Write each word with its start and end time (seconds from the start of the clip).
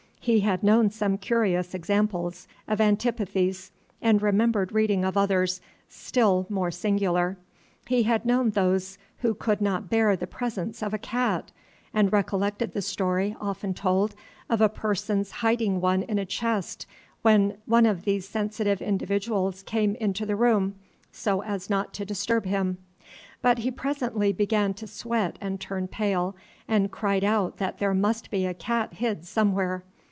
He 0.23 0.41
had 0.41 0.61
known 0.61 0.91
some 0.91 1.17
curious 1.17 1.73
examples 1.73 2.47
of 2.67 2.79
antipathies, 2.79 3.71
and 4.03 4.21
remembered 4.21 4.71
reading 4.71 5.03
of 5.03 5.17
others 5.17 5.61
still 5.89 6.45
more 6.47 6.69
singular. 6.69 7.37
He 7.87 8.03
had 8.03 8.23
known 8.23 8.51
those 8.51 8.99
who 9.21 9.33
could 9.33 9.61
not 9.61 9.89
bear 9.89 10.15
the 10.15 10.27
presence 10.27 10.83
of 10.83 10.93
a 10.93 10.99
cat, 10.99 11.51
and 11.91 12.13
recollected 12.13 12.73
the 12.73 12.83
story, 12.83 13.35
often 13.41 13.73
told, 13.73 14.13
of 14.47 14.61
a 14.61 14.69
person's 14.69 15.31
hiding 15.31 15.81
one 15.81 16.03
in 16.03 16.19
a 16.19 16.25
chest 16.27 16.85
when 17.23 17.57
one 17.65 17.87
of 17.87 18.03
these 18.05 18.29
sensitive 18.29 18.79
individuals 18.79 19.63
came 19.63 19.95
into 19.95 20.27
the 20.27 20.35
room, 20.35 20.75
so 21.11 21.41
as 21.41 21.67
not 21.67 21.95
to 21.95 22.05
disturb 22.05 22.45
him; 22.45 22.77
but 23.41 23.57
he 23.57 23.71
presently 23.71 24.31
began 24.31 24.75
to 24.75 24.85
sweat 24.85 25.39
and 25.41 25.59
turn 25.59 25.87
pale, 25.87 26.35
and 26.67 26.91
cried 26.91 27.23
out 27.23 27.57
that 27.57 27.79
there 27.79 27.95
must 27.95 28.29
be 28.29 28.45
a 28.45 28.53
cat 28.53 28.93
hid 28.93 29.25
somewhere. 29.25 29.83